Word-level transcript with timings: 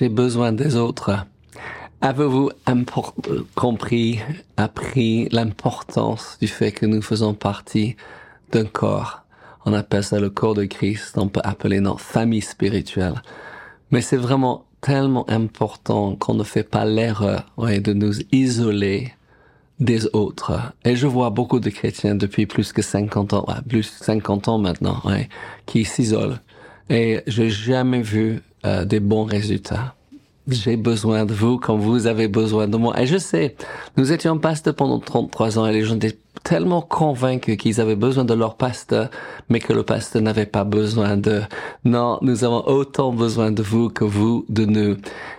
j'ai 0.00 0.08
besoin 0.08 0.52
des 0.52 0.76
autres. 0.76 1.26
Avez-vous 2.00 2.50
compris, 3.54 4.20
appris 4.56 5.28
l'importance 5.30 6.38
du 6.40 6.48
fait 6.48 6.72
que 6.72 6.86
nous 6.86 7.02
faisons 7.02 7.34
partie 7.34 7.96
d'un 8.50 8.64
corps? 8.64 9.24
On 9.66 9.74
appelle 9.74 10.02
ça 10.02 10.18
le 10.18 10.30
corps 10.30 10.54
de 10.54 10.64
Christ, 10.64 11.18
on 11.18 11.28
peut 11.28 11.42
appeler 11.44 11.80
notre 11.80 12.00
famille 12.00 12.40
spirituelle. 12.40 13.20
Mais 13.90 14.00
c'est 14.00 14.16
vraiment 14.16 14.64
tellement 14.80 15.28
important 15.28 16.16
qu'on 16.16 16.32
ne 16.32 16.44
fait 16.44 16.62
pas 16.62 16.86
l'erreur 16.86 17.44
de 17.58 17.92
nous 17.92 18.20
isoler 18.32 19.12
des 19.80 20.06
autres. 20.14 20.72
Et 20.86 20.96
je 20.96 21.06
vois 21.06 21.28
beaucoup 21.28 21.60
de 21.60 21.68
chrétiens 21.68 22.14
depuis 22.14 22.46
plus 22.46 22.72
que 22.72 22.80
50 22.80 23.34
ans, 23.34 23.46
plus 23.68 23.82
50 24.00 24.48
ans 24.48 24.56
maintenant, 24.56 25.02
qui 25.66 25.84
s'isolent. 25.84 26.40
Et 26.88 27.20
j'ai 27.26 27.50
jamais 27.50 28.00
vu 28.00 28.40
euh, 28.64 28.84
des 28.84 29.00
bons 29.00 29.24
résultats 29.24 29.94
j'ai 30.48 30.76
besoin 30.76 31.24
de 31.24 31.34
vous 31.34 31.58
comme 31.58 31.80
vous 31.80 32.06
avez 32.06 32.28
besoin 32.28 32.68
de 32.68 32.76
moi. 32.76 33.00
Et 33.00 33.06
je 33.06 33.18
sais, 33.18 33.56
nous 33.96 34.12
étions 34.12 34.38
pasteur 34.38 34.74
pendant 34.74 34.98
33 34.98 35.58
ans 35.58 35.66
et 35.66 35.72
les 35.72 35.84
gens 35.84 35.96
étaient 35.96 36.18
tellement 36.42 36.80
convaincus 36.80 37.56
qu'ils 37.56 37.80
avaient 37.80 37.96
besoin 37.96 38.24
de 38.24 38.34
leur 38.34 38.56
pasteur, 38.56 39.10
mais 39.48 39.60
que 39.60 39.72
le 39.72 39.82
pasteur 39.82 40.22
n'avait 40.22 40.46
pas 40.46 40.64
besoin 40.64 41.16
de. 41.16 41.42
Non, 41.84 42.18
nous 42.22 42.44
avons 42.44 42.66
autant 42.66 43.12
besoin 43.12 43.50
de 43.50 43.62
vous 43.62 43.90
que 43.90 44.04
vous 44.04 44.44
de 44.48 44.64
nous. 44.64 44.96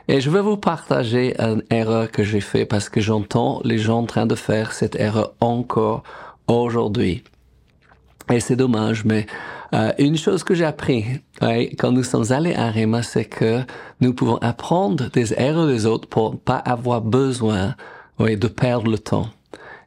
Et 0.07 0.21
je 0.21 0.29
vais 0.29 0.41
vous 0.41 0.57
partager 0.57 1.35
une 1.39 1.63
erreur 1.69 2.11
que 2.11 2.23
j'ai 2.23 2.41
fait 2.41 2.65
parce 2.65 2.89
que 2.89 3.01
j'entends 3.01 3.61
les 3.63 3.77
gens 3.77 3.99
en 3.99 4.05
train 4.05 4.25
de 4.25 4.35
faire 4.35 4.73
cette 4.73 4.95
erreur 4.95 5.33
encore 5.39 6.03
aujourd'hui. 6.47 7.23
Et 8.31 8.39
c'est 8.39 8.55
dommage, 8.55 9.03
mais 9.03 9.25
euh, 9.73 9.91
une 9.97 10.17
chose 10.17 10.43
que 10.43 10.53
j'ai 10.53 10.65
appris 10.65 11.05
quand 11.39 11.91
nous 11.91 12.03
sommes 12.03 12.31
allés 12.31 12.53
à 12.53 12.69
Réma, 12.69 13.03
c'est 13.03 13.25
que 13.25 13.61
nous 13.99 14.13
pouvons 14.13 14.37
apprendre 14.37 15.09
des 15.09 15.33
erreurs 15.33 15.67
des 15.67 15.85
autres 15.85 16.07
pour 16.07 16.39
pas 16.39 16.57
avoir 16.57 17.01
besoin 17.01 17.75
de 18.19 18.47
perdre 18.47 18.91
le 18.91 18.99
temps. 18.99 19.27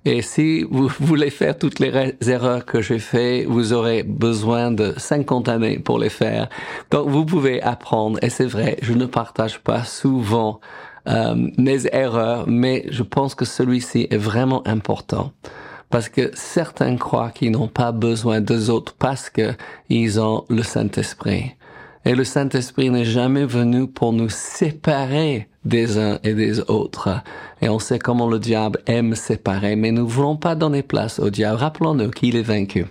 Et 0.05 0.21
si 0.21 0.65
vous 0.65 0.89
voulez 1.01 1.31
faire 1.31 1.57
toutes 1.57 1.79
les 1.79 2.15
erreurs 2.27 2.65
que 2.65 2.81
j'ai 2.81 2.99
fait, 2.99 3.45
vous 3.45 3.73
aurez 3.73 4.03
besoin 4.03 4.71
de 4.71 4.95
50 4.97 5.49
années 5.49 5.79
pour 5.79 5.99
les 5.99 6.11
faire. 6.11 6.49
Donc 6.91 7.09
vous 7.09 7.25
pouvez 7.25 7.63
apprendre. 7.63 8.19
Et 8.23 8.31
c'est 8.31 8.47
vrai, 8.47 8.77
je 8.83 8.93
ne 8.93 9.07
partage 9.07 9.61
pas 9.61 9.85
souvent 9.85 10.61
euh, 11.09 11.35
mes 11.59 11.87
erreurs, 11.93 12.45
mais 12.47 12.87
je 12.91 13.03
pense 13.03 13.35
que 13.35 13.45
celui-ci 13.45 14.07
est 14.11 14.17
vraiment 14.17 14.67
important 14.67 15.33
parce 15.95 16.09
que 16.09 16.33
certains 16.35 16.97
croient 16.97 17.31
qu'ils 17.31 17.53
n'ont 17.53 17.69
pas 17.69 17.93
besoin 17.93 18.41
des 18.41 18.69
autres 18.69 18.97
parce 18.99 19.31
qu'ils 19.31 20.21
ont 20.21 20.45
le 20.49 20.65
Saint-Esprit. 20.65 21.55
Et 22.05 22.17
le 22.17 22.25
Saint-Esprit 22.25 22.91
n'est 22.91 23.05
jamais 23.05 23.45
venu 23.45 23.87
pour 23.87 24.13
nous 24.13 24.29
séparer 24.29 25.47
des 25.65 25.97
uns 25.97 26.19
et 26.25 26.35
des 26.35 26.59
autres. 26.63 27.23
Et 27.63 27.69
on 27.69 27.79
sait 27.79 28.01
comment 28.01 28.29
le 28.29 28.41
diable 28.41 28.81
aime 28.87 29.15
séparer, 29.15 29.77
mais 29.77 29.93
nous 29.93 30.03
ne 30.03 30.11
voulons 30.11 30.35
pas 30.37 30.57
donner 30.57 30.83
place 30.83 31.21
au 31.21 31.31
diable. 31.31 31.61
Rappelons-nous 31.61 32.11
qu'il 32.11 32.35
est 32.35 32.43
vaincu. 32.43 32.87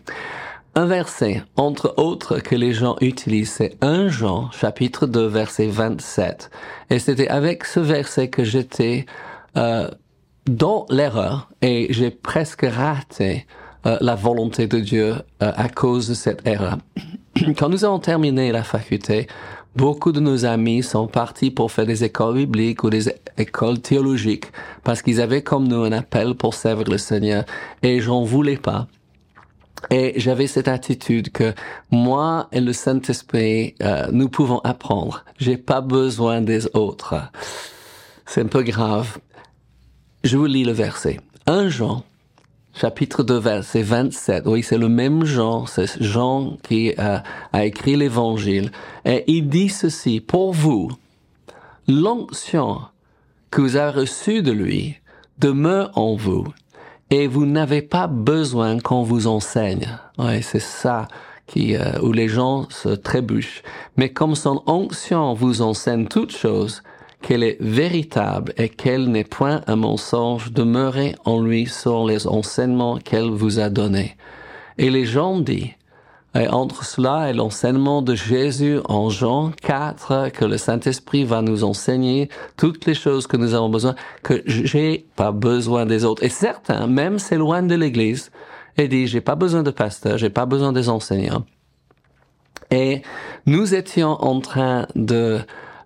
Un 0.73 0.85
verset, 0.85 1.43
entre 1.57 1.95
autres, 1.97 2.39
que 2.39 2.55
les 2.55 2.71
gens 2.71 2.95
utilisent, 3.01 3.51
c'est 3.51 3.75
1 3.81 4.07
Jean, 4.07 4.49
chapitre 4.51 5.07
2, 5.07 5.27
verset 5.27 5.67
27. 5.67 6.49
Et 6.89 6.99
c'était 6.99 7.27
avec 7.27 7.65
ce 7.65 7.81
verset 7.81 8.29
que 8.29 8.45
j'étais 8.45 9.05
euh, 9.57 9.89
dans 10.45 10.85
l'erreur 10.89 11.49
et 11.61 11.87
j'ai 11.91 12.09
presque 12.09 12.65
raté 12.65 13.45
euh, 13.85 13.97
la 14.01 14.15
volonté 14.15 14.67
de 14.67 14.79
Dieu 14.79 15.15
euh, 15.41 15.51
à 15.55 15.69
cause 15.69 16.07
de 16.07 16.13
cette 16.13 16.45
erreur. 16.47 16.77
Quand 17.57 17.69
nous 17.69 17.85
avons 17.85 17.99
terminé 17.99 18.51
la 18.51 18.63
faculté, 18.63 19.27
beaucoup 19.75 20.11
de 20.11 20.19
nos 20.19 20.45
amis 20.45 20.83
sont 20.83 21.07
partis 21.07 21.51
pour 21.51 21.71
faire 21.71 21.85
des 21.85 22.03
écoles 22.03 22.35
bibliques 22.35 22.83
ou 22.83 22.89
des 22.89 23.13
écoles 23.37 23.79
théologiques 23.79 24.51
parce 24.83 25.01
qu'ils 25.01 25.21
avaient 25.21 25.41
comme 25.41 25.67
nous 25.67 25.83
un 25.83 25.91
appel 25.91 26.35
pour 26.35 26.53
servir 26.53 26.89
le 26.89 26.97
Seigneur 26.97 27.45
et 27.81 27.99
j'en 27.99 28.23
voulais 28.23 28.57
pas. 28.57 28.87
Et 29.89 30.13
j'avais 30.17 30.47
cette 30.47 30.69
attitude 30.69 31.31
que 31.31 31.53
moi 31.91 32.47
et 32.51 32.61
le 32.61 32.71
Saint-Esprit, 32.71 33.75
euh, 33.81 34.07
nous 34.11 34.29
pouvons 34.29 34.59
apprendre. 34.59 35.25
J'ai 35.39 35.57
pas 35.57 35.81
besoin 35.81 36.41
des 36.41 36.67
autres. 36.73 37.15
C'est 38.25 38.41
un 38.41 38.47
peu 38.47 38.63
grave. 38.63 39.19
Je 40.23 40.37
vous 40.37 40.45
lis 40.45 40.63
le 40.63 40.71
verset. 40.71 41.19
Un 41.47 41.67
Jean, 41.67 42.05
chapitre 42.73 43.23
2, 43.23 43.39
verset 43.39 43.81
27. 43.81 44.43
Oui, 44.45 44.63
c'est 44.63 44.77
le 44.77 44.87
même 44.87 45.25
Jean, 45.25 45.65
c'est 45.65 46.01
Jean 46.01 46.55
qui 46.63 46.93
a, 46.97 47.23
a 47.51 47.65
écrit 47.65 47.97
l'évangile. 47.97 48.71
Et 49.03 49.25
il 49.27 49.49
dit 49.49 49.67
ceci, 49.67 50.21
pour 50.21 50.53
vous, 50.53 50.89
l'onction 51.89 52.79
que 53.51 53.59
vous 53.59 53.75
avez 53.75 53.99
reçue 53.99 54.41
de 54.41 54.53
lui 54.53 54.95
demeure 55.39 55.91
en 55.97 56.15
vous 56.15 56.47
et 57.09 57.27
vous 57.27 57.45
n'avez 57.45 57.81
pas 57.81 58.07
besoin 58.07 58.79
qu'on 58.79 59.03
vous 59.03 59.27
enseigne. 59.27 59.89
Oui, 60.17 60.41
c'est 60.41 60.61
ça 60.61 61.09
qui, 61.47 61.75
euh, 61.75 61.99
où 62.01 62.13
les 62.13 62.29
gens 62.29 62.69
se 62.69 62.87
trébuchent. 62.87 63.61
Mais 63.97 64.13
comme 64.13 64.35
son 64.35 64.63
onction 64.67 65.33
vous 65.33 65.61
enseigne 65.61 66.07
toutes 66.07 66.35
choses, 66.35 66.81
qu'elle 67.23 67.41
est 67.41 67.57
véritable 67.59 68.53
et 68.57 68.69
qu'elle 68.69 69.09
n'est 69.09 69.23
point 69.23 69.61
un 69.65 69.77
mensonge, 69.77 70.51
demeurez 70.51 71.15
en 71.25 71.41
lui 71.41 71.65
sur 71.65 72.05
les 72.05 72.27
enseignements 72.27 72.97
qu'elle 72.97 73.31
vous 73.31 73.59
a 73.59 73.69
donnés. 73.69 74.15
Et 74.77 74.91
les 74.91 75.05
gens 75.05 75.39
disent, 75.39 75.71
et 76.35 76.47
entre 76.47 76.83
cela 76.83 77.29
et 77.29 77.33
l'enseignement 77.33 78.01
de 78.01 78.15
Jésus 78.15 78.79
en 78.85 79.09
Jean 79.09 79.51
4, 79.61 80.29
que 80.29 80.45
le 80.45 80.57
Saint-Esprit 80.57 81.23
va 81.25 81.43
nous 81.43 81.63
enseigner 81.63 82.27
toutes 82.57 82.85
les 82.85 82.95
choses 82.95 83.27
que 83.27 83.37
nous 83.37 83.53
avons 83.53 83.69
besoin, 83.69 83.93
que 84.23 84.41
j'ai 84.45 85.05
pas 85.15 85.31
besoin 85.31 85.85
des 85.85 86.05
autres. 86.05 86.23
Et 86.23 86.29
certains, 86.29 86.87
même 86.87 87.19
s'éloignent 87.19 87.67
de 87.67 87.75
l'Église 87.75 88.31
et 88.77 88.87
disent, 88.87 89.11
j'ai 89.11 89.21
pas 89.21 89.35
besoin 89.35 89.61
de 89.61 89.69
pasteur, 89.69 90.17
j'ai 90.17 90.31
pas 90.31 90.47
besoin 90.47 90.73
des 90.73 90.89
enseignants. 90.89 91.45
Et 92.71 93.03
nous 93.45 93.75
étions 93.75 94.13
en 94.23 94.39
train 94.41 94.87
de 94.95 95.39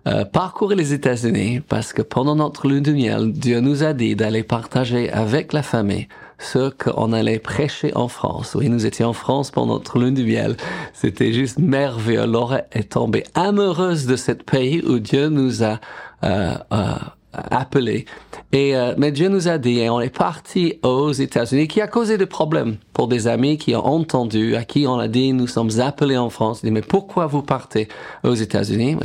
euh, 0.08 0.24
parcourir 0.24 0.78
les 0.78 0.94
États-Unis 0.94 1.60
parce 1.60 1.92
que 1.92 2.00
pendant 2.02 2.34
notre 2.34 2.66
lune 2.66 2.82
de 2.82 2.92
miel, 2.92 3.32
Dieu 3.32 3.60
nous 3.60 3.82
a 3.82 3.92
dit 3.92 4.16
d'aller 4.16 4.42
partager 4.42 5.10
avec 5.12 5.52
la 5.52 5.62
famille 5.62 6.08
ce 6.38 6.70
qu'on 6.70 7.12
allait 7.12 7.38
prêcher 7.38 7.92
en 7.94 8.08
France. 8.08 8.54
Oui, 8.54 8.68
nous 8.70 8.86
étions 8.86 9.08
en 9.08 9.12
France 9.12 9.50
pendant 9.50 9.74
notre 9.74 9.98
lune 9.98 10.14
de 10.14 10.22
miel. 10.22 10.56
C'était 10.94 11.32
juste 11.32 11.58
merveilleux. 11.58 12.26
Laura 12.26 12.62
est 12.72 12.92
tombée 12.92 13.24
amoureuse 13.34 14.06
de 14.06 14.16
ce 14.16 14.32
pays 14.32 14.82
où 14.86 14.98
Dieu 14.98 15.28
nous 15.28 15.62
a 15.62 15.78
euh, 16.24 16.54
euh, 16.72 16.94
appelé. 17.32 18.06
Et 18.52 18.76
euh, 18.76 18.94
mais 18.96 19.12
Dieu 19.12 19.28
nous 19.28 19.48
a 19.48 19.58
dit, 19.58 19.80
et 19.80 19.90
on 19.90 20.00
est 20.00 20.16
parti 20.16 20.78
aux 20.82 21.12
États-Unis, 21.12 21.68
qui 21.68 21.80
a 21.80 21.86
causé 21.86 22.16
des 22.16 22.26
problèmes 22.26 22.76
pour 22.94 23.06
des 23.06 23.28
amis 23.28 23.58
qui 23.58 23.76
ont 23.76 23.84
entendu, 23.84 24.56
à 24.56 24.64
qui 24.64 24.86
on 24.86 24.98
a 24.98 25.08
dit, 25.08 25.32
nous 25.32 25.46
sommes 25.46 25.80
appelés 25.80 26.16
en 26.16 26.30
France. 26.30 26.64
Dit, 26.64 26.70
mais 26.70 26.82
pourquoi 26.82 27.26
vous 27.26 27.42
partez 27.42 27.88
aux 28.24 28.34
États-Unis? 28.34 28.96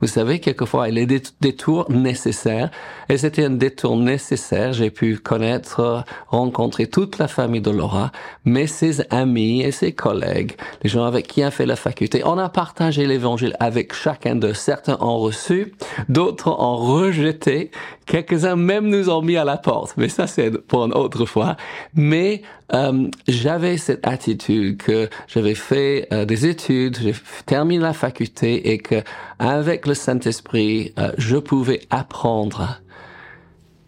Vous 0.00 0.06
savez, 0.06 0.38
quelquefois, 0.38 0.88
il 0.88 0.98
y 0.98 1.02
a 1.02 1.06
des 1.06 1.22
détours 1.40 1.90
nécessaires. 1.90 2.70
Et 3.08 3.18
c'était 3.18 3.44
un 3.44 3.50
détour 3.50 3.96
nécessaire. 3.96 4.72
J'ai 4.72 4.90
pu 4.90 5.16
connaître, 5.16 6.04
rencontrer 6.28 6.86
toute 6.86 7.18
la 7.18 7.26
famille 7.26 7.60
de 7.60 7.70
Laura, 7.70 8.12
mais 8.44 8.68
ses 8.68 9.00
amis 9.12 9.62
et 9.62 9.72
ses 9.72 9.92
collègues, 9.92 10.52
les 10.82 10.90
gens 10.90 11.04
avec 11.04 11.26
qui 11.26 11.42
a 11.42 11.50
fait 11.50 11.66
la 11.66 11.76
faculté. 11.76 12.22
On 12.24 12.38
a 12.38 12.48
partagé 12.48 13.06
l'évangile 13.06 13.56
avec 13.58 13.94
chacun 13.94 14.36
d'eux. 14.36 14.54
Certains 14.54 14.96
ont 15.00 15.18
reçu, 15.18 15.74
d'autres 16.08 16.48
ont 16.48 16.76
rejeté, 16.76 17.69
quelques-uns 18.06 18.56
même 18.56 18.88
nous 18.88 19.08
ont 19.10 19.22
mis 19.22 19.36
à 19.36 19.44
la 19.44 19.56
porte. 19.56 19.94
Mais 19.96 20.08
ça, 20.08 20.26
c'est 20.26 20.50
pour 20.50 20.84
une 20.84 20.92
autre 20.92 21.24
fois. 21.26 21.56
Mais 21.94 22.42
euh, 22.72 23.08
j'avais 23.26 23.76
cette 23.76 24.06
attitude 24.06 24.76
que 24.76 25.08
j'avais 25.26 25.54
fait 25.54 26.08
euh, 26.12 26.24
des 26.24 26.46
études, 26.46 26.98
j'ai 27.00 27.14
terminé 27.46 27.82
la 27.82 27.92
faculté 27.92 28.72
et 28.72 28.78
que 28.78 29.02
avec 29.38 29.86
le 29.86 29.94
Saint-Esprit, 29.94 30.92
euh, 30.98 31.12
je 31.18 31.36
pouvais 31.36 31.80
apprendre. 31.90 32.80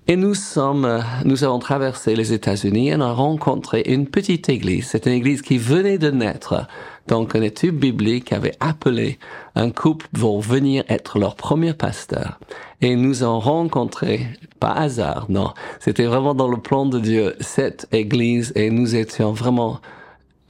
Et 0.08 0.16
nous 0.16 0.34
sommes, 0.34 1.00
nous 1.24 1.44
avons 1.44 1.60
traversé 1.60 2.16
les 2.16 2.32
États-Unis 2.32 2.88
et 2.88 2.96
on 2.96 3.00
a 3.00 3.12
rencontré 3.12 3.84
une 3.86 4.08
petite 4.08 4.48
église. 4.48 4.88
C'est 4.88 5.06
une 5.06 5.12
église 5.12 5.42
qui 5.42 5.58
venait 5.58 5.96
de 5.96 6.10
naître. 6.10 6.66
Donc, 7.08 7.34
une 7.34 7.42
étude 7.42 7.76
biblique 7.76 8.32
avait 8.32 8.54
appelé 8.60 9.18
un 9.54 9.70
couple 9.70 10.06
pour 10.12 10.40
venir 10.40 10.84
être 10.88 11.18
leur 11.18 11.34
premier 11.34 11.74
pasteur. 11.74 12.38
Et 12.80 12.96
nous 12.96 13.22
avons 13.22 13.40
rencontré, 13.40 14.26
pas 14.60 14.72
hasard, 14.72 15.26
non, 15.28 15.52
c'était 15.80 16.04
vraiment 16.04 16.34
dans 16.34 16.48
le 16.48 16.56
plan 16.56 16.86
de 16.86 16.98
Dieu, 16.98 17.34
cette 17.40 17.86
église 17.92 18.52
et 18.54 18.70
nous 18.70 18.96
étions 18.96 19.32
vraiment 19.32 19.80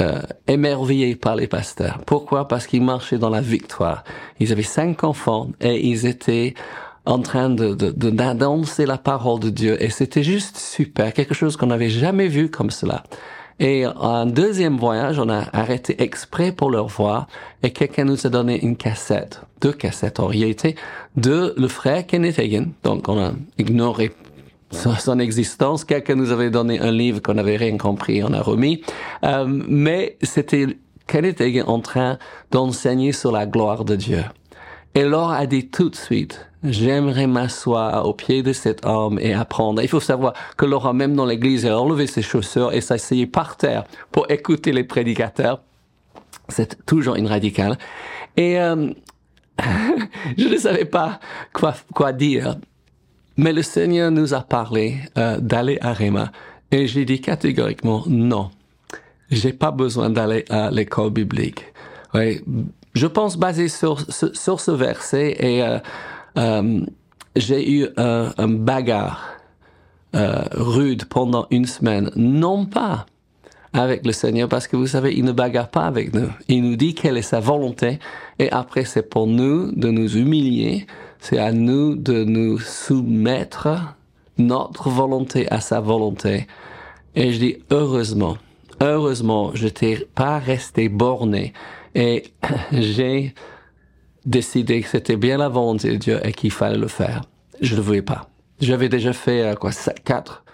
euh, 0.00 0.22
émerveillés 0.48 1.14
par 1.14 1.36
les 1.36 1.46
pasteurs. 1.46 2.00
Pourquoi? 2.06 2.48
Parce 2.48 2.66
qu'ils 2.66 2.82
marchaient 2.82 3.18
dans 3.18 3.30
la 3.30 3.40
victoire. 3.40 4.04
Ils 4.40 4.50
avaient 4.50 4.62
cinq 4.62 5.04
enfants 5.04 5.50
et 5.60 5.86
ils 5.86 6.06
étaient 6.06 6.54
en 7.04 7.18
train 7.18 7.50
de, 7.50 7.74
de, 7.74 8.10
d'annoncer 8.10 8.86
la 8.86 8.98
parole 8.98 9.40
de 9.40 9.50
Dieu 9.50 9.82
et 9.82 9.90
c'était 9.90 10.22
juste 10.22 10.56
super, 10.56 11.12
quelque 11.12 11.34
chose 11.34 11.56
qu'on 11.56 11.66
n'avait 11.66 11.90
jamais 11.90 12.28
vu 12.28 12.50
comme 12.50 12.70
cela. 12.70 13.04
Et 13.60 13.84
un 13.84 14.26
deuxième 14.26 14.76
voyage, 14.76 15.18
on 15.18 15.28
a 15.28 15.44
arrêté 15.52 16.02
exprès 16.02 16.52
pour 16.52 16.70
leur 16.70 16.88
voir 16.88 17.26
et 17.62 17.70
quelqu'un 17.70 18.04
nous 18.04 18.26
a 18.26 18.30
donné 18.30 18.60
une 18.62 18.76
cassette, 18.76 19.40
deux 19.60 19.72
cassettes 19.72 20.20
en 20.20 20.26
réalité, 20.26 20.74
de 21.16 21.54
le 21.56 21.68
frère 21.68 22.06
Kenneth 22.06 22.38
Hagin. 22.38 22.66
Donc 22.82 23.08
on 23.08 23.18
a 23.18 23.32
ignoré 23.58 24.12
son 24.70 25.18
existence. 25.18 25.84
Quelqu'un 25.84 26.14
nous 26.14 26.32
avait 26.32 26.50
donné 26.50 26.80
un 26.80 26.90
livre 26.90 27.20
qu'on 27.20 27.34
n'avait 27.34 27.56
rien 27.56 27.76
compris, 27.76 28.22
on 28.24 28.32
a 28.32 28.40
remis. 28.40 28.82
Euh, 29.24 29.44
mais 29.46 30.16
c'était 30.22 30.66
Kenneth 31.06 31.40
Hagin 31.40 31.64
en 31.66 31.80
train 31.80 32.18
d'enseigner 32.50 33.12
sur 33.12 33.32
la 33.32 33.46
gloire 33.46 33.84
de 33.84 33.96
Dieu. 33.96 34.24
Et 34.94 35.04
Laure 35.04 35.32
a 35.32 35.46
dit 35.46 35.68
tout 35.68 35.88
de 35.88 35.96
suite, 35.96 36.46
j'aimerais 36.62 37.26
m'asseoir 37.26 38.06
au 38.06 38.12
pied 38.12 38.42
de 38.42 38.52
cet 38.52 38.84
homme 38.84 39.18
et 39.18 39.32
apprendre. 39.32 39.80
Il 39.80 39.88
faut 39.88 40.00
savoir 40.00 40.34
que 40.58 40.66
Laura, 40.66 40.92
même 40.92 41.16
dans 41.16 41.24
l'église, 41.24 41.64
a 41.64 41.78
enlevé 41.78 42.06
ses 42.06 42.20
chaussures 42.20 42.72
et 42.72 42.82
s'asseyait 42.82 43.26
par 43.26 43.56
terre 43.56 43.84
pour 44.10 44.30
écouter 44.30 44.70
les 44.72 44.84
prédicateurs. 44.84 45.62
C'est 46.48 46.84
toujours 46.84 47.16
une 47.16 47.26
radicale. 47.26 47.78
Et 48.36 48.60
euh, 48.60 48.90
je 50.36 50.48
ne 50.48 50.56
savais 50.58 50.84
pas 50.84 51.20
quoi, 51.54 51.74
quoi 51.94 52.12
dire. 52.12 52.56
Mais 53.38 53.54
le 53.54 53.62
Seigneur 53.62 54.10
nous 54.10 54.34
a 54.34 54.42
parlé 54.42 54.98
euh, 55.16 55.38
d'aller 55.38 55.78
à 55.80 55.94
Réma. 55.94 56.32
Et 56.70 56.86
j'ai 56.86 57.06
dit 57.06 57.20
catégoriquement 57.22 58.04
non. 58.06 58.50
J'ai 59.30 59.54
pas 59.54 59.70
besoin 59.70 60.10
d'aller 60.10 60.44
à 60.50 60.70
l'école 60.70 61.10
biblique. 61.10 61.64
Ouais, 62.12 62.42
je 62.94 63.06
pense 63.06 63.36
basé 63.36 63.68
sur, 63.68 64.00
sur, 64.10 64.60
ce 64.60 64.70
verset 64.70 65.36
et 65.40 65.62
euh, 65.62 65.78
euh, 66.36 66.80
j'ai 67.36 67.70
eu 67.70 67.88
un, 67.96 68.32
un 68.36 68.48
bagarre 68.48 69.32
euh, 70.14 70.42
rude 70.52 71.06
pendant 71.06 71.46
une 71.50 71.64
semaine, 71.64 72.10
non 72.16 72.66
pas 72.66 73.06
avec 73.72 74.04
le 74.04 74.12
Seigneur, 74.12 74.48
parce 74.50 74.66
que 74.66 74.76
vous 74.76 74.86
savez, 74.86 75.14
il 75.16 75.24
ne 75.24 75.32
bagarre 75.32 75.70
pas 75.70 75.86
avec 75.86 76.12
nous. 76.12 76.28
Il 76.48 76.62
nous 76.62 76.76
dit 76.76 76.94
quelle 76.94 77.16
est 77.16 77.22
sa 77.22 77.40
volonté, 77.40 77.98
et 78.38 78.52
après 78.52 78.84
c'est 78.84 79.08
pour 79.08 79.26
nous 79.26 79.72
de 79.72 79.88
nous 79.88 80.18
humilier, 80.18 80.86
c'est 81.18 81.38
à 81.38 81.52
nous 81.52 81.96
de 81.96 82.24
nous 82.24 82.58
soumettre 82.58 83.96
notre 84.36 84.90
volonté 84.90 85.50
à 85.50 85.60
sa 85.60 85.80
volonté. 85.80 86.46
Et 87.14 87.32
je 87.32 87.38
dis 87.38 87.56
heureusement, 87.70 88.36
heureusement, 88.80 89.52
je 89.54 89.68
t'ai 89.68 90.06
pas 90.14 90.38
resté 90.38 90.90
borné 90.90 91.54
et 91.94 92.24
j'ai 92.72 93.34
décidé 94.24 94.80
que 94.82 94.88
c'était 94.88 95.16
bien 95.16 95.38
la 95.38 95.48
volonté 95.48 95.90
de 95.90 95.96
Dieu 95.96 96.20
et 96.24 96.32
qu'il 96.32 96.50
fallait 96.50 96.78
le 96.78 96.88
faire. 96.88 97.22
Je 97.60 97.76
ne 97.76 97.80
voulais 97.80 98.02
pas. 98.02 98.28
J'avais 98.60 98.88
déjà 98.88 99.12
fait 99.12 99.42
euh, 99.42 99.54
quoi 99.54 99.70
quatre 100.04 100.44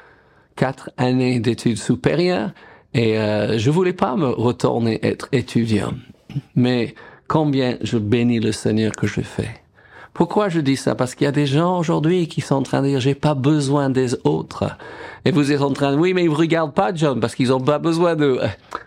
quatre 0.56 0.90
années 0.96 1.38
d'études 1.38 1.78
supérieures 1.78 2.50
et 2.92 3.16
euh, 3.18 3.58
je 3.58 3.70
voulais 3.70 3.92
pas 3.92 4.16
me 4.16 4.28
retourner 4.28 4.98
être 5.06 5.28
étudiant. 5.30 5.92
Mais 6.56 6.94
combien 7.28 7.76
je 7.82 7.96
bénis 7.96 8.40
le 8.40 8.50
Seigneur 8.50 8.92
que 8.92 9.06
je 9.06 9.20
fais. 9.20 9.50
Pourquoi 10.14 10.48
je 10.48 10.58
dis 10.58 10.76
ça? 10.76 10.96
Parce 10.96 11.14
qu'il 11.14 11.26
y 11.26 11.28
a 11.28 11.32
des 11.32 11.46
gens 11.46 11.78
aujourd'hui 11.78 12.26
qui 12.26 12.40
sont 12.40 12.56
en 12.56 12.62
train 12.62 12.82
de 12.82 12.88
dire 12.88 12.98
j'ai 12.98 13.14
pas 13.14 13.34
besoin 13.34 13.88
des 13.88 14.16
autres. 14.24 14.64
Et 15.24 15.30
vous 15.30 15.52
êtes 15.52 15.62
en 15.62 15.72
train 15.72 15.92
de 15.92 15.96
oui 15.96 16.12
mais 16.12 16.24
ils 16.24 16.30
ne 16.30 16.34
regardent 16.34 16.74
pas 16.74 16.92
John 16.92 17.20
parce 17.20 17.36
qu'ils 17.36 17.52
ont 17.52 17.60
pas 17.60 17.78
besoin 17.78 18.16
de 18.16 18.40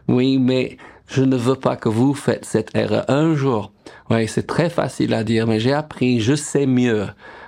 oui 0.10 0.40
mais 0.40 0.78
je 1.12 1.24
ne 1.24 1.36
veux 1.36 1.56
pas 1.56 1.76
que 1.76 1.90
vous 1.90 2.14
faites 2.14 2.46
cette 2.46 2.74
erreur. 2.74 3.04
Un 3.10 3.36
jour, 3.36 3.74
oui, 4.10 4.28
c'est 4.30 4.48
très 4.48 4.70
facile 4.70 5.14
à 5.14 5.26
dire, 5.26 5.46
mais 5.46 5.60
j'ai 5.60 5.74
appris, 5.74 6.22
je 6.22 6.36
sais 6.36 6.66
mieux. 6.66 7.08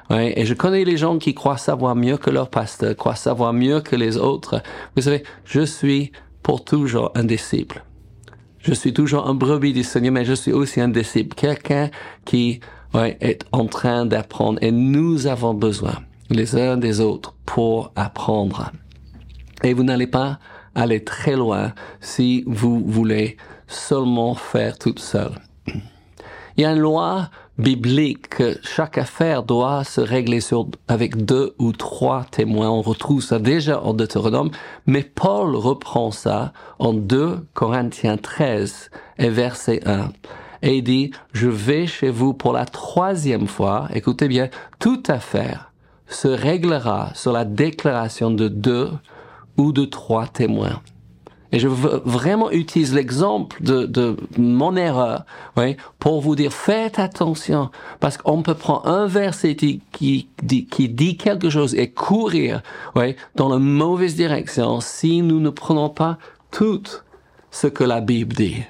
Oui, 0.10 0.33
et 0.36 0.45
je 0.45 0.54
connais 0.54 0.83
les 0.83 0.98
gens 0.98 1.18
qui 1.18 1.33
croient 1.33 1.57
savoir 1.57 1.95
mieux 1.95 2.18
que 2.18 2.30
leur 2.30 2.50
pasteur, 2.50 2.94
croient 2.98 3.15
savoir 3.15 3.54
mieux 3.54 3.80
que 3.80 3.95
les 3.95 4.18
autres. 4.18 4.62
Vous 4.95 5.04
savez, 5.04 5.24
je 5.45 5.62
suis 5.62 6.12
pour 6.44 6.65
toujours 6.65 7.12
un 7.15 7.24
disciple. 7.24 7.86
Je 8.60 8.74
suis 8.74 8.94
toujours 8.94 9.27
un 9.27 9.33
brebis 9.33 9.71
du 9.71 9.83
Seigneur, 9.83 10.12
mais 10.12 10.25
je 10.25 10.33
suis 10.33 10.51
aussi 10.51 10.81
un 10.81 10.89
disciple. 10.89 11.33
Quelqu'un 11.33 11.89
qui 12.25 12.59
ouais, 12.94 13.18
est 13.21 13.45
en 13.54 13.66
train 13.66 14.06
d'apprendre. 14.06 14.59
Et 14.62 14.71
nous 14.71 15.25
avons 15.25 15.54
besoin 15.54 15.95
les 16.30 16.57
uns 16.57 16.75
des 16.75 17.00
autres 17.00 17.33
pour 17.45 17.94
apprendre. 17.95 18.71
Et 19.63 19.74
vous 19.74 19.83
n'allez 19.83 20.07
pas 20.07 20.39
aller 20.75 21.04
très 21.04 21.36
loin 21.36 21.74
si 22.01 22.44
vous 22.45 22.83
voulez 22.86 23.38
seulement 23.73 24.35
faire 24.35 24.77
toute 24.77 24.99
seule. 24.99 25.33
Il 26.55 26.61
y 26.61 26.65
a 26.65 26.71
une 26.71 26.79
loi 26.79 27.29
biblique 27.57 28.29
que 28.29 28.57
chaque 28.63 28.97
affaire 28.97 29.43
doit 29.43 29.83
se 29.83 30.01
régler 30.01 30.39
sur, 30.39 30.67
avec 30.87 31.25
deux 31.25 31.55
ou 31.57 31.71
trois 31.71 32.25
témoins. 32.29 32.69
On 32.69 32.81
retrouve 32.81 33.21
ça 33.21 33.39
déjà 33.39 33.81
en 33.81 33.93
Deutéronome, 33.93 34.51
mais 34.85 35.03
Paul 35.03 35.55
reprend 35.55 36.11
ça 36.11 36.53
en 36.79 36.93
2 36.93 37.45
Corinthiens 37.53 38.17
13 38.17 38.91
et 39.19 39.29
verset 39.29 39.81
1. 39.87 40.09
Et 40.61 40.77
il 40.77 40.83
dit, 40.83 41.11
je 41.33 41.47
vais 41.47 41.87
chez 41.87 42.09
vous 42.09 42.33
pour 42.33 42.53
la 42.53 42.65
troisième 42.65 43.47
fois. 43.47 43.87
Écoutez 43.93 44.27
bien, 44.27 44.49
toute 44.79 45.09
affaire 45.09 45.71
se 46.07 46.27
réglera 46.27 47.09
sur 47.15 47.31
la 47.31 47.45
déclaration 47.45 48.31
de 48.31 48.47
deux 48.47 48.91
ou 49.57 49.71
de 49.71 49.85
trois 49.85 50.27
témoins. 50.27 50.81
Et 51.53 51.59
je 51.59 51.67
veux 51.67 52.01
vraiment 52.03 52.50
utiliser 52.50 52.95
l'exemple 52.95 53.61
de, 53.61 53.85
de, 53.85 54.17
mon 54.38 54.75
erreur 54.75 55.23
oui, 55.55 55.77
pour 56.00 56.19
vous 56.19 56.35
dire 56.35 56.51
faites 56.51 56.97
attention 56.97 57.69
parce 58.00 58.17
qu'on 58.17 58.41
peut 58.41 58.55
prendre 58.55 58.88
un 58.88 59.05
verset 59.05 59.55
qui, 59.55 59.81
qui, 59.91 60.27
qui 60.65 60.89
dit 60.89 61.15
quelque 61.15 61.51
chose 61.51 61.75
et 61.75 61.91
courir 61.91 62.63
oui, 62.95 63.15
dans 63.35 63.50
la 63.50 63.59
mauvaise 63.59 64.15
direction 64.15 64.81
si 64.81 65.21
nous 65.21 65.39
ne 65.39 65.51
prenons 65.51 65.89
pas 65.89 66.17
tout 66.50 66.81
ce 67.51 67.67
que 67.67 67.83
la 67.83 68.01
Bible 68.01 68.35
dit. 68.35 68.63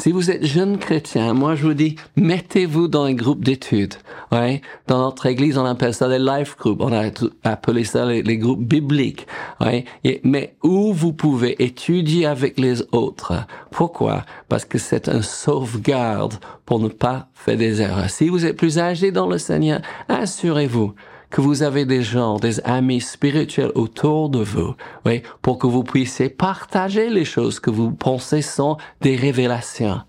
Si 0.00 0.12
vous 0.12 0.30
êtes 0.30 0.46
jeune 0.46 0.78
chrétien, 0.78 1.34
moi 1.34 1.56
je 1.56 1.66
vous 1.66 1.74
dis, 1.74 1.96
mettez-vous 2.16 2.88
dans 2.88 3.04
un 3.04 3.12
groupe 3.12 3.44
d'études. 3.44 3.96
Ouais, 4.32 4.62
dans 4.86 4.98
notre 4.98 5.26
église, 5.26 5.58
on 5.58 5.66
appelle 5.66 5.92
ça 5.92 6.08
les 6.08 6.18
life 6.18 6.56
groups. 6.56 6.80
On 6.80 6.90
a 6.90 7.10
appelé 7.44 7.84
ça 7.84 8.06
les, 8.06 8.38
groupes 8.38 8.64
bibliques. 8.64 9.26
Ouais, 9.60 9.84
mais 10.24 10.54
où 10.62 10.94
vous 10.94 11.12
pouvez 11.12 11.62
étudier 11.62 12.24
avec 12.24 12.58
les 12.58 12.80
autres. 12.92 13.34
Pourquoi? 13.70 14.24
Parce 14.48 14.64
que 14.64 14.78
c'est 14.78 15.06
un 15.10 15.20
sauvegarde 15.20 16.36
pour 16.64 16.78
ne 16.78 16.88
pas 16.88 17.28
faire 17.34 17.58
des 17.58 17.82
erreurs. 17.82 18.08
Si 18.08 18.30
vous 18.30 18.46
êtes 18.46 18.56
plus 18.56 18.78
âgé 18.78 19.12
dans 19.12 19.26
le 19.26 19.36
Seigneur, 19.36 19.82
assurez-vous 20.08 20.94
que 21.30 21.40
vous 21.40 21.62
avez 21.62 21.84
des 21.84 22.02
gens, 22.02 22.36
des 22.36 22.60
amis 22.60 23.00
spirituels 23.00 23.72
autour 23.74 24.28
de 24.28 24.42
vous, 24.42 24.74
oui, 25.06 25.22
pour 25.42 25.58
que 25.58 25.66
vous 25.66 25.84
puissiez 25.84 26.28
partager 26.28 27.08
les 27.08 27.24
choses 27.24 27.60
que 27.60 27.70
vous 27.70 27.92
pensez 27.92 28.42
sont 28.42 28.76
des 29.00 29.16
révélations. 29.16 30.00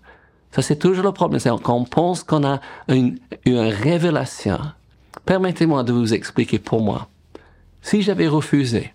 Ça, 0.50 0.60
c'est 0.60 0.76
toujours 0.76 1.04
le 1.04 1.12
problème. 1.12 1.40
C'est 1.40 1.50
quand 1.62 1.74
on 1.74 1.84
pense 1.84 2.22
qu'on 2.24 2.44
a 2.44 2.60
une, 2.88 3.18
une 3.46 3.58
révélation. 3.58 4.58
Permettez-moi 5.24 5.82
de 5.82 5.92
vous 5.92 6.12
expliquer 6.12 6.58
pour 6.58 6.82
moi. 6.82 7.08
Si 7.80 8.02
j'avais 8.02 8.28
refusé 8.28 8.92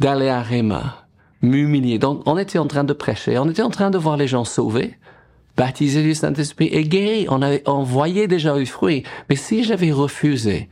d'aller 0.00 0.28
à 0.28 0.42
Réma, 0.42 1.06
m'humilier, 1.42 1.98
donc 1.98 2.22
on 2.26 2.36
était 2.36 2.58
en 2.58 2.66
train 2.66 2.84
de 2.84 2.92
prêcher, 2.92 3.38
on 3.38 3.48
était 3.48 3.62
en 3.62 3.70
train 3.70 3.90
de 3.90 3.98
voir 3.98 4.16
les 4.16 4.26
gens 4.26 4.44
sauvés, 4.44 4.98
baptisés 5.56 6.02
du 6.02 6.14
Saint-Esprit 6.14 6.66
et 6.66 6.84
guéris, 6.84 7.26
on 7.28 7.42
avait 7.42 7.66
envoyé 7.68 8.26
déjà 8.26 8.58
du 8.58 8.66
fruit. 8.66 9.04
Mais 9.28 9.36
si 9.36 9.62
j'avais 9.62 9.92
refusé 9.92 10.68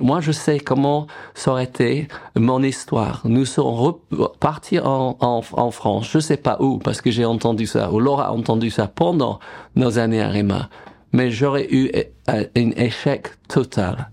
moi, 0.00 0.20
je 0.20 0.32
sais 0.32 0.60
comment 0.60 1.06
ça 1.34 1.52
aurait 1.52 1.64
été 1.64 2.08
mon 2.36 2.62
histoire. 2.62 3.22
Nous 3.24 3.44
sommes 3.44 3.74
repartis 3.74 4.78
en, 4.78 5.16
en, 5.20 5.70
France, 5.70 6.08
je 6.10 6.18
sais 6.18 6.36
pas 6.36 6.56
où, 6.60 6.78
parce 6.78 7.00
que 7.00 7.10
j'ai 7.10 7.24
entendu 7.24 7.66
ça, 7.66 7.90
ou 7.92 8.00
Laura 8.00 8.28
a 8.28 8.32
entendu 8.32 8.70
ça 8.70 8.86
pendant 8.86 9.40
nos 9.76 9.98
années 9.98 10.22
à 10.22 10.28
Rima. 10.28 10.68
Mais 11.12 11.30
j'aurais 11.30 11.68
eu 11.70 11.90
un 12.26 12.44
échec 12.54 13.28
total. 13.48 14.10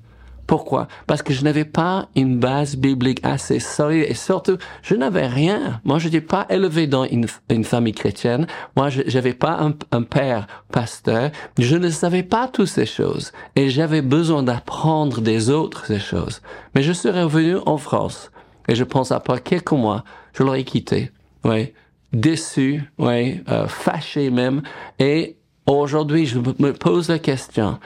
Pourquoi? 0.50 0.88
Parce 1.06 1.22
que 1.22 1.32
je 1.32 1.44
n'avais 1.44 1.64
pas 1.64 2.08
une 2.16 2.40
base 2.40 2.76
biblique 2.76 3.20
assez 3.22 3.60
solide 3.60 4.08
et 4.08 4.16
surtout, 4.16 4.58
je 4.82 4.96
n'avais 4.96 5.28
rien. 5.28 5.80
Moi, 5.84 6.00
je 6.00 6.06
n'étais 6.06 6.22
pas 6.22 6.48
élevé 6.50 6.88
dans 6.88 7.04
une, 7.04 7.28
famille 7.64 7.94
chrétienne. 7.94 8.48
Moi, 8.76 8.90
je 8.90 9.04
n'avais 9.14 9.36
pas 9.36 9.60
un, 9.62 9.76
un, 9.92 10.02
père 10.02 10.48
pasteur. 10.72 11.30
Je 11.60 11.76
ne 11.76 11.92
savais 11.92 12.24
pas 12.24 12.48
toutes 12.48 12.70
ces 12.70 12.88
choses 12.88 13.32
et 13.56 13.70
j'avais 13.70 14.02
besoin 14.02 14.42
d'apprendre 14.42 15.22
des 15.22 15.52
autres 15.52 15.86
ces 15.86 16.00
choses. 16.00 16.42
Mais 16.74 16.82
je 16.82 16.94
suis 16.94 17.12
revenu 17.12 17.58
en 17.68 17.78
France 17.78 18.32
et 18.68 18.74
je 18.74 18.84
pense 18.84 19.12
après 19.12 19.42
quelques 19.42 19.74
mois, 19.74 20.04
je 20.34 20.42
l'aurais 20.42 20.64
quitté. 20.64 21.12
Oui, 21.44 21.74
déçu, 22.12 22.92
oui, 22.98 23.44
euh, 23.50 23.68
fâché 23.68 24.32
même. 24.32 24.64
Et 24.98 25.38
aujourd'hui, 25.68 26.26
je 26.26 26.40
me 26.40 26.74
pose 26.74 27.08
la 27.08 27.20
question 27.20 27.78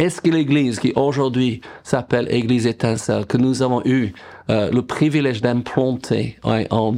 est-ce 0.00 0.22
que 0.22 0.30
l'Église 0.30 0.80
qui 0.80 0.92
aujourd'hui 0.96 1.60
s'appelle 1.82 2.26
Église 2.30 2.66
étincelle, 2.66 3.26
que 3.26 3.36
nous 3.36 3.60
avons 3.60 3.82
eu 3.84 4.14
euh, 4.48 4.70
le 4.70 4.80
privilège 4.80 5.42
d'implanter 5.42 6.38
en 6.42 6.94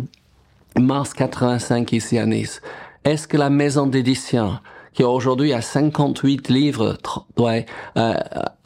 mars 0.78 1.12
85 1.12 1.92
ici 1.92 2.16
à 2.16 2.26
Nice, 2.26 2.62
est-ce 3.04 3.26
que 3.26 3.36
la 3.36 3.50
maison 3.50 3.88
d'édition 3.88 4.58
qui 4.94 5.02
aujourd'hui 5.02 5.52
a 5.52 5.60
58 5.60 6.48
livres 6.48 6.96
ouais, 7.38 7.66
euh, 7.96 8.14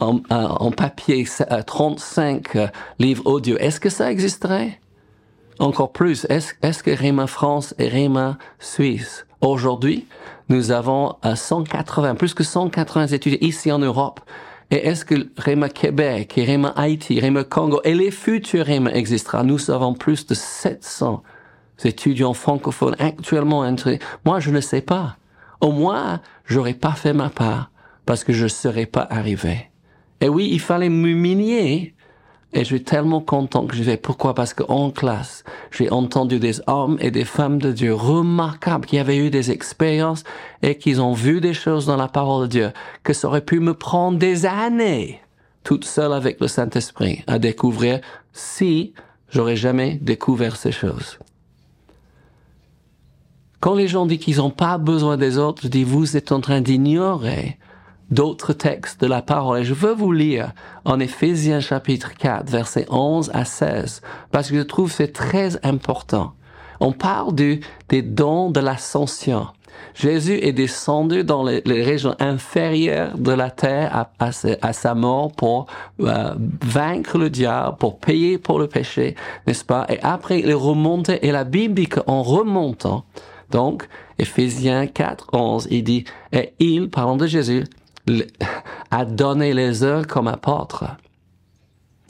en, 0.01 0.21
en, 0.29 0.71
papier, 0.71 1.25
35 1.67 2.57
euh, 2.57 2.67
livres 2.99 3.23
audio, 3.27 3.57
est-ce 3.57 3.81
que 3.81 3.89
ça 3.89 4.11
existerait? 4.11 4.79
Encore 5.59 5.93
plus, 5.93 6.27
est-ce 6.29 6.53
est 6.61 6.83
que 6.83 6.91
Réma 6.91 7.27
France 7.27 7.75
et 7.79 7.89
Réma 7.89 8.37
Suisse, 8.59 9.26
aujourd'hui, 9.41 10.07
nous 10.49 10.71
avons 10.71 11.17
180, 11.23 12.15
plus 12.15 12.35
que 12.35 12.45
180 12.45 13.09
étudiants 13.09 13.39
ici 13.41 13.73
en 13.73 13.79
Europe. 13.79 14.21
Et 14.71 14.87
est-ce 14.87 15.05
que 15.05 15.29
Réma 15.37 15.69
Québec 15.69 16.37
et 16.39 16.45
Réma 16.45 16.73
Haïti, 16.77 17.21
Réma 17.21 17.45
Congo 17.45 17.81
et 17.85 17.95
les 17.95 18.11
futurs 18.11 18.67
Réma 18.67 18.91
existera? 18.93 19.45
Nous 19.45 19.71
avons 19.71 19.95
plus 19.95 20.27
de 20.27 20.35
700 20.35 21.23
étudiants 21.85 22.35
francophones 22.35 22.97
actuellement 22.99 23.61
entrés. 23.61 24.01
Moi, 24.25 24.41
je 24.41 24.51
ne 24.51 24.61
sais 24.61 24.81
pas. 24.81 25.17
Au 25.61 25.71
moins, 25.71 26.21
j'aurais 26.47 26.75
pas 26.75 26.93
fait 26.93 27.13
ma 27.13 27.31
part 27.31 27.71
parce 28.07 28.25
que 28.25 28.33
je 28.33 28.47
serais 28.47 28.87
pas 28.87 29.07
arrivé. 29.09 29.71
Et 30.21 30.29
oui, 30.29 30.49
il 30.53 30.61
fallait 30.61 30.89
m'humilier 30.89 31.95
et 32.53 32.61
je 32.61 32.65
suis 32.65 32.83
tellement 32.83 33.21
content 33.21 33.67
que 33.67 33.77
je 33.77 33.83
vais. 33.83 33.97
Pourquoi? 33.97 34.35
Parce 34.35 34.55
qu'en 34.55 34.91
classe, 34.91 35.45
j'ai 35.71 35.91
entendu 35.91 36.39
des 36.39 36.61
hommes 36.67 36.97
et 37.01 37.11
des 37.11 37.25
femmes 37.25 37.59
de 37.59 37.73
Dieu 37.73 37.93
remarquables 37.93 38.87
qui 38.87 38.99
avaient 38.99 39.19
eu 39.19 39.31
des 39.31 39.51
expériences 39.51 40.25
et 40.63 40.79
qui 40.79 40.99
ont 40.99 41.13
vu 41.13 41.41
des 41.41 41.55
choses 41.55 41.87
dans 41.87 41.97
la 41.97 42.09
parole 42.09 42.45
de 42.45 42.51
Dieu 42.51 42.73
que 43.03 43.13
ça 43.13 43.29
aurait 43.29 43.45
pu 43.45 43.61
me 43.61 43.75
prendre 43.75 44.19
des 44.19 44.47
années, 44.47 45.21
toute 45.65 45.85
seule 45.85 46.13
avec 46.13 46.41
le 46.41 46.49
Saint-Esprit, 46.49 47.25
à 47.27 47.39
découvrir 47.39 48.01
si 48.33 48.95
j'aurais 49.29 49.57
jamais 49.57 49.99
découvert 50.01 50.57
ces 50.57 50.73
choses. 50.73 51.19
Quand 53.61 53.75
les 53.75 53.89
gens 53.89 54.07
disent 54.07 54.21
qu'ils 54.21 54.37
n'ont 54.37 54.51
pas 54.51 54.79
besoin 54.79 55.17
des 55.17 55.39
autres, 55.39 55.63
je 55.65 55.69
dis 55.69 55.85
vous 55.85 56.17
êtes 56.17 56.31
en 56.31 56.41
train 56.41 56.61
d'ignorer 56.61 57.59
d'autres 58.11 58.53
textes 58.53 59.01
de 59.01 59.07
la 59.07 59.23
parole. 59.23 59.61
Et 59.61 59.65
je 59.65 59.75
veux 59.75 59.95
vous 59.95 60.13
lire 60.13 60.53
en 60.85 61.01
Éphésiens 61.01 61.61
chapitre 61.61 62.15
4, 62.15 62.49
versets 62.49 62.87
11 62.91 63.31
à 63.35 63.45
16, 63.45 64.03
parce 64.31 64.51
que 64.51 64.57
je 64.57 64.63
trouve 64.63 64.91
c'est 64.91 65.13
très 65.13 65.65
important. 65.65 66.35
On 66.81 66.93
parle 66.93 67.35
du, 67.35 67.61
des 67.89 68.03
dons 68.03 68.51
de 68.51 68.61
l'ascension. 68.61 69.47
Jésus 69.95 70.39
est 70.43 70.53
descendu 70.53 71.25
dans 71.25 71.43
les, 71.43 71.63
régions 71.67 72.15
inférieures 72.19 73.17
de 73.17 73.33
la 73.33 73.51
terre 73.51 74.09
à, 74.19 74.31
à, 74.63 74.73
sa 74.73 74.95
mort 74.95 75.33
pour 75.33 75.67
euh, 76.01 76.35
vaincre 76.63 77.19
le 77.19 77.31
diable, 77.31 77.77
pour 77.79 77.99
payer 77.99 78.39
pour 78.39 78.59
le 78.59 78.69
péché, 78.69 79.15
n'est-ce 79.47 79.65
pas? 79.65 79.87
Et 79.89 79.99
après, 80.03 80.41
il 80.41 80.51
est 80.51 80.55
remonté. 80.55 81.27
Et 81.27 81.33
la 81.33 81.45
Bible 81.45 81.75
dit 81.75 81.87
qu'en 81.87 82.23
remontant, 82.23 83.05
donc, 83.51 83.87
Éphésiens 84.19 84.87
4, 84.87 85.29
11, 85.33 85.69
il 85.71 85.85
dit, 85.85 86.05
et 86.33 86.53
il, 86.59 86.91
parlant 86.91 87.17
de 87.17 87.27
Jésus, 87.27 87.65
a 88.91 89.05
donné 89.05 89.53
les 89.55 89.85
uns 89.85 90.05
comme 90.05 90.29
apôtres, 90.29 90.85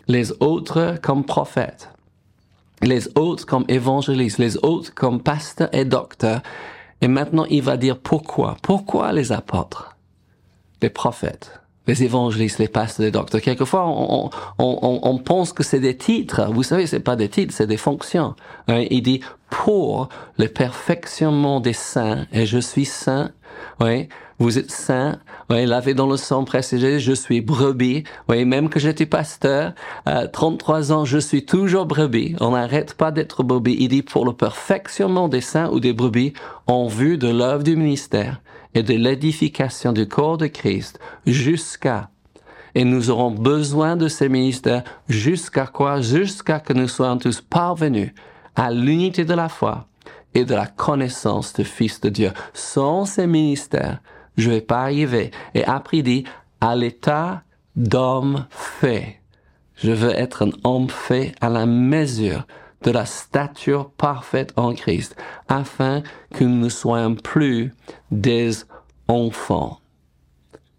les 0.09 0.33
autres 0.41 0.97
comme 1.03 1.25
prophètes, 1.25 1.91
les 2.83 3.09
autres 3.17 3.47
comme 3.47 3.65
évangélistes, 3.69 4.39
les 4.39 4.57
autres 4.59 4.95
comme 4.95 5.23
pasteurs 5.23 5.73
et 5.73 5.85
docteurs. 5.85 6.43
Et 7.01 7.09
maintenant, 7.09 7.45
il 7.51 7.63
va 7.63 7.77
dire 7.77 7.99
pourquoi. 7.99 8.57
Pourquoi 8.63 9.13
les 9.13 9.33
apôtres, 9.33 9.97
les 10.83 10.91
prophètes, 10.91 11.61
les 11.87 12.03
évangélistes, 12.03 12.59
les 12.59 12.69
pasteurs, 12.69 13.05
les 13.05 13.11
docteurs. 13.11 13.41
Quelquefois, 13.41 13.87
on, 13.87 14.31
on, 14.59 15.01
on, 15.03 15.19
pense 15.19 15.53
que 15.53 15.63
c'est 15.63 15.81
des 15.81 15.97
titres. 15.97 16.51
Vous 16.53 16.63
savez, 16.63 16.87
c'est 16.87 17.01
pas 17.01 17.17
des 17.17 17.29
titres, 17.29 17.55
c'est 17.55 17.67
des 17.67 17.77
fonctions. 17.77 18.35
Hein, 18.69 18.85
il 18.91 19.03
dit 19.03 19.21
pour 19.51 20.09
le 20.39 20.49
perfectionnement 20.49 21.61
des 21.61 21.73
saints, 21.73 22.27
et 22.33 22.47
je 22.47 22.59
suis 22.59 22.85
saint. 22.85 23.31
Oui, 23.81 24.09
vous 24.39 24.59
êtes 24.59 24.71
saint, 24.71 25.19
oui, 25.49 25.65
lavé 25.65 25.95
dans 25.95 26.07
le 26.07 26.19
sang 26.19 26.45
précédé, 26.45 27.01
je 27.01 27.13
suis 27.13 27.41
brebis. 27.41 28.05
Oui, 28.29 28.45
même 28.45 28.69
que 28.69 28.79
j'étais 28.79 29.07
pasteur, 29.07 29.73
euh, 30.09 30.27
33 30.31 30.93
ans, 30.93 31.05
je 31.05 31.19
suis 31.19 31.47
toujours 31.47 31.87
brebis. 31.87 32.37
On 32.41 32.51
n'arrête 32.51 32.95
pas 32.95 33.13
d'être 33.13 33.45
brebis. 33.45 33.77
Il 33.79 33.89
dit 33.89 34.03
pour 34.03 34.27
le 34.27 34.33
perfectionnement 34.33 35.29
des 35.29 35.41
saints 35.41 35.71
ou 35.71 35.81
des 35.81 35.93
brebis 35.93 36.35
en 36.67 36.87
vue 36.87 37.17
de 37.17 37.29
l'œuvre 37.29 37.63
du 37.63 37.77
ministère 37.77 38.41
et 38.77 38.83
de 38.83 38.95
l'édification 38.95 39.93
du 39.93 40.07
corps 40.07 40.39
de 40.39 40.47
Christ 40.47 41.01
jusqu'à 41.27 42.11
et 42.77 42.85
nous 42.85 43.09
aurons 43.09 43.31
besoin 43.31 43.97
de 43.97 44.07
ces 44.07 44.29
ministères 44.29 44.85
jusqu'à 45.09 45.67
quoi? 45.67 46.03
Jusqu'à 46.03 46.61
que 46.61 46.75
nous 46.75 46.89
soyons 46.89 47.17
tous 47.17 47.41
parvenus 47.41 48.13
à 48.55 48.71
l'unité 48.71 49.25
de 49.25 49.33
la 49.33 49.49
foi 49.49 49.89
et 50.35 50.45
de 50.45 50.55
la 50.55 50.67
connaissance 50.67 51.55
du 51.55 51.65
Fils 51.65 52.03
de 52.03 52.11
Dieu. 52.11 52.33
Sans 52.53 53.07
ces 53.07 53.27
ministères, 53.27 54.01
je 54.37 54.51
vais 54.51 54.61
pas 54.61 54.83
arriver. 54.83 55.31
Et 55.55 55.65
après, 55.65 56.03
dit, 56.03 56.25
à 56.61 56.77
l'état 56.77 57.45
d'homme 57.77 58.45
fait. 58.51 59.23
Je 59.77 59.93
veux 59.93 60.15
être 60.15 60.47
un 60.47 60.51
homme 60.63 60.91
fait 60.91 61.35
à 61.41 61.49
la 61.49 61.65
mesure 61.65 62.47
de 62.83 62.91
la 62.91 63.07
stature 63.07 63.91
parfaite 63.91 64.53
en 64.57 64.75
Christ, 64.75 65.17
afin 65.49 66.03
que 66.35 66.45
nous 66.45 66.57
ne 66.57 66.69
soyons 66.69 67.15
plus 67.15 67.73
des 68.11 68.53
enfants. 69.09 69.81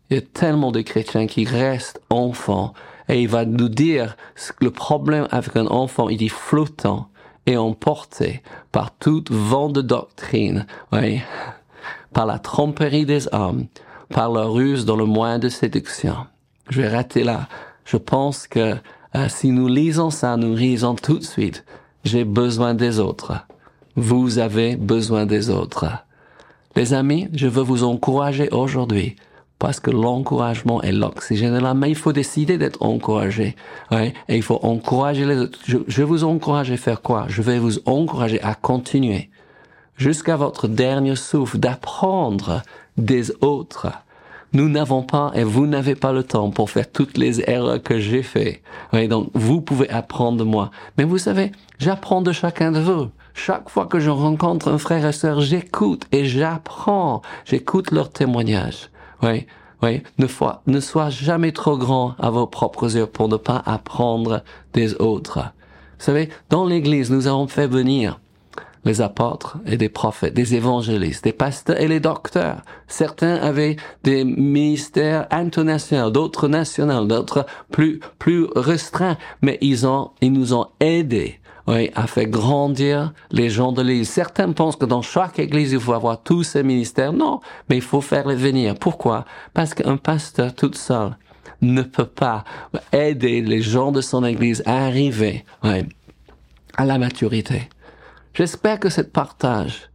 Il 0.10 0.16
y 0.16 0.20
a 0.20 0.22
tellement 0.22 0.72
de 0.72 0.82
chrétiens 0.82 1.27
qui 1.27 1.46
restent 1.46 2.01
enfants, 2.10 2.74
et 3.10 3.22
il 3.22 3.27
va 3.27 3.46
nous 3.46 3.70
dire 3.70 4.16
le 4.62 4.72
problème 4.72 5.27
avec 5.32 5.56
un 5.56 5.68
enfant, 5.68 6.10
il 6.10 6.18
dit 6.18 6.30
flottant 6.30 7.10
et 7.46 7.58
emporté 7.58 8.42
par 8.72 8.96
toute 8.96 9.32
vent 9.32 9.70
de 9.70 9.82
doctrine, 9.82 10.66
oui, 10.92 11.22
par 12.13 12.25
la 12.25 12.39
tromperie 12.39 13.06
des 13.06 13.27
hommes, 13.34 13.68
par 14.10 14.32
leur 14.32 14.54
ruse 14.54 14.86
dans 14.86 14.96
le 14.98 15.06
moyen 15.06 15.39
de 15.39 15.50
séduction. 15.50 16.16
Je 16.70 16.82
vais 16.82 16.89
rater 16.89 17.24
là. 17.24 17.48
Je 17.86 17.98
pense 17.98 18.48
que 18.48 18.75
euh, 19.16 19.30
si 19.30 19.51
nous 19.51 19.68
lisons 19.68 20.10
ça, 20.10 20.36
nous 20.36 20.56
lisons 20.56 20.96
tout 20.96 21.20
de 21.20 21.24
suite 21.24 21.63
j'ai 22.08 22.24
besoin 22.24 22.74
des 22.74 23.00
autres. 23.00 23.34
Vous 23.96 24.40
avez 24.40 24.76
besoin 24.76 25.26
des 25.26 25.50
autres. 25.50 25.86
Les 26.76 26.94
amis, 26.94 27.28
je 27.34 27.48
veux 27.48 27.64
vous 27.64 27.84
encourager 27.84 28.50
aujourd'hui 28.50 29.16
parce 29.60 29.80
que 29.80 29.90
l'encouragement 29.90 30.82
est 30.84 30.92
l'oxygène 30.92 31.54
de 31.54 31.60
l'âme. 31.60 31.80
Mais 31.80 31.90
il 31.90 31.96
faut 31.96 32.14
décider 32.14 32.58
d'être 32.58 32.82
encouragé. 32.84 33.56
Et 33.92 34.36
il 34.36 34.44
faut 34.44 34.60
encourager 34.62 35.26
les 35.26 35.38
autres. 35.38 35.60
Je, 35.66 35.78
je 35.88 36.04
vous 36.04 36.24
encourage 36.24 36.72
à 36.72 36.78
faire 36.78 37.02
quoi? 37.02 37.26
Je 37.28 37.42
vais 37.42 37.58
vous 37.60 37.80
encourager 37.86 38.42
à 38.42 38.54
continuer 38.56 39.30
jusqu'à 39.98 40.36
votre 40.36 40.68
dernier 40.68 41.16
souffle 41.16 41.58
d'apprendre 41.58 42.62
des 42.98 43.32
autres 43.42 43.88
nous 44.54 44.70
n'avons 44.70 45.04
pas 45.04 45.32
et 45.36 45.44
vous 45.44 45.68
n'avez 45.68 45.96
pas 45.96 46.13
le 46.13 46.24
temps 46.24 46.50
pour 46.50 46.70
faire 46.70 46.89
toutes 46.92 47.18
les 47.18 47.42
erreurs 47.50 47.82
que 47.82 48.00
j'ai 48.00 48.24
fait. 48.24 48.62
Oui, 48.94 49.08
donc 49.08 49.30
vous 49.34 49.62
pouvez 49.62 49.89
apprendre 49.89 50.38
de 50.38 50.44
moi. 50.44 50.72
Mais 50.98 51.04
vous 51.04 51.18
savez, 51.18 51.51
j'apprends 51.80 52.22
de 52.22 52.32
chacun 52.32 52.72
de 52.72 52.80
vous. 52.80 53.10
Chaque 53.34 53.70
fois 53.70 53.86
que 53.86 54.00
je 54.00 54.10
rencontre 54.10 54.70
un 54.70 54.77
frère 54.77 55.06
et 55.06 55.12
sœur, 55.12 55.42
j'écoute 55.42 56.06
et 56.12 56.25
j'apprends. 56.25 57.22
J'écoute 57.46 57.92
leurs 57.92 58.10
témoignages. 58.10 58.89
Oui, 59.22 59.46
oui. 59.84 60.01
Ne, 60.18 60.27
ne 60.66 60.80
sois 60.80 61.10
jamais 61.10 61.51
trop 61.51 61.77
grand 61.77 62.16
à 62.18 62.30
vos 62.30 62.48
propres 62.48 62.96
yeux 62.96 63.06
pour 63.06 63.27
ne 63.27 63.38
pas 63.38 63.62
apprendre 63.66 64.44
des 64.74 64.96
autres. 64.96 65.39
Vous 66.00 66.06
savez, 66.06 66.30
dans 66.50 66.66
l'église, 66.66 67.12
nous 67.12 67.27
avons 67.27 67.48
fait 67.48 67.68
venir 67.68 68.20
les 68.86 69.02
apôtres 69.02 69.58
et 69.66 69.78
des 69.78 69.90
prophètes, 69.90 70.34
des 70.34 70.56
évangélistes, 70.56 71.24
des 71.24 71.34
pasteurs 71.34 71.80
et 71.80 71.88
les 71.88 72.00
docteurs. 72.00 72.62
Certains 72.88 73.36
avaient 73.36 73.76
des 74.04 74.24
ministères 74.24 75.28
internationaux, 75.32 76.10
d'autres 76.10 76.48
nationaux, 76.48 77.06
d'autres 77.06 77.46
plus, 77.72 78.00
plus 78.20 78.46
restreints, 78.56 79.18
mais 79.42 79.58
ils 79.62 79.86
ont, 79.86 80.12
ils 80.22 80.32
nous 80.32 80.54
ont 80.54 80.68
aidés, 80.80 81.40
oui, 81.68 81.92
à 81.96 82.08
faire 82.08 82.28
grandir 82.28 83.14
les 83.30 83.50
gens 83.50 83.74
de 83.74 83.82
l'Église. 83.82 84.10
Certains 84.10 84.52
pensent 84.54 84.78
que 84.78 84.86
dans 84.86 85.02
chaque 85.02 85.38
Église, 85.38 85.74
il 85.74 85.80
faut 85.80 85.94
avoir 85.94 86.24
tous 86.24 86.44
ces 86.44 86.64
ministères. 86.64 87.12
Non, 87.12 87.42
mais 87.70 87.76
il 87.76 87.82
faut 87.82 88.02
faire 88.02 88.26
les 88.28 88.36
venir. 88.36 88.76
Pourquoi? 88.76 89.26
Parce 89.54 89.74
qu'un 89.74 89.98
pasteur 89.98 90.56
tout 90.56 90.74
seul 90.74 91.18
ne 91.62 91.82
peut 91.82 92.06
pas 92.06 92.46
aider 92.94 93.42
les 93.42 93.62
gens 93.62 93.92
de 93.92 94.00
son 94.00 94.24
Église 94.24 94.64
à 94.66 94.86
arriver, 94.86 95.44
oui, 95.64 95.84
à 96.78 96.86
la 96.86 96.98
maturité. 96.98 97.68
J'espère 98.38 98.79
que 98.79 98.89
ce 98.89 99.01
partage 99.01 99.89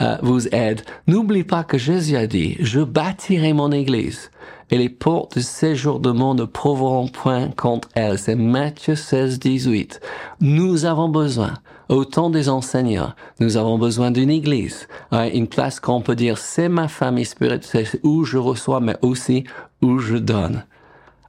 euh, 0.00 0.18
vous 0.20 0.48
aide. 0.48 0.82
N'oublie 1.06 1.44
pas 1.44 1.64
que 1.64 1.78
Jésus 1.78 2.14
a 2.14 2.26
dit, 2.26 2.58
je 2.60 2.80
bâtirai 2.80 3.54
mon 3.54 3.72
église 3.72 4.30
et 4.70 4.76
les 4.76 4.90
portes 4.90 5.38
du 5.38 5.42
séjour 5.42 5.98
de 5.98 6.10
monde 6.10 6.40
ne 6.40 6.44
prouveront 6.44 7.08
point 7.08 7.48
contre 7.48 7.88
elle. 7.94 8.18
C'est 8.18 8.34
Matthieu 8.34 8.96
16, 8.96 9.38
18. 9.38 10.02
Nous 10.42 10.84
avons 10.84 11.08
besoin, 11.08 11.54
autant 11.88 12.28
des 12.28 12.50
enseignants, 12.50 13.14
nous 13.40 13.56
avons 13.56 13.78
besoin 13.78 14.10
d'une 14.10 14.28
église, 14.28 14.88
hein, 15.10 15.30
une 15.32 15.48
place 15.48 15.80
qu'on 15.80 16.02
peut 16.02 16.16
dire 16.16 16.36
c'est 16.36 16.68
ma 16.68 16.88
famille 16.88 17.24
spirituelle, 17.24 17.88
où 18.02 18.24
je 18.24 18.36
reçois, 18.36 18.80
mais 18.80 18.96
aussi 19.00 19.44
où 19.80 20.00
je 20.00 20.16
donne. 20.16 20.64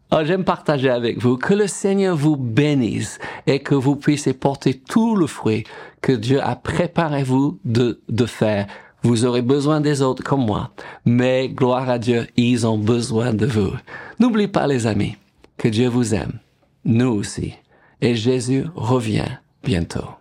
Oh, 0.10 0.20
j'aime 0.24 0.46
partager 0.46 0.90
avec 0.90 1.20
vous 1.22 1.36
que 1.36 1.54
le 1.54 1.68
Seigneur 1.68 2.16
vous 2.16 2.38
bénisse 2.38 3.20
et 3.46 3.60
que 3.60 3.76
vous 3.76 3.98
puissiez 3.98 4.34
porter 4.34 4.74
tout 4.74 5.18
le 5.18 5.28
fruit 5.28 5.66
que 6.02 6.14
Dieu 6.14 6.42
a 6.42 6.56
préparé 6.56 7.24
vous 7.24 7.60
de, 7.66 8.00
de 8.08 8.26
faire. 8.26 8.68
Vous 9.04 9.26
aurez 9.26 9.42
besoin 9.42 9.82
des 9.82 10.02
autres 10.02 10.24
comme 10.24 10.46
moi, 10.46 10.72
mais 11.06 11.50
gloire 11.50 11.90
à 11.90 12.00
Dieu, 12.00 12.28
ils 12.38 12.66
ont 12.66 12.78
besoin 12.78 13.34
de 13.34 13.46
vous. 13.46 13.72
N'oubliez 14.20 14.48
pas 14.48 14.66
les 14.66 14.88
amis, 14.88 15.18
que 15.58 15.68
Dieu 15.68 15.90
vous 15.90 16.16
aime, 16.16 16.40
nous 16.86 17.10
aussi, 17.10 17.54
et 18.02 18.16
Jésus 18.16 18.66
revient 18.76 19.38
bientôt. 19.64 20.08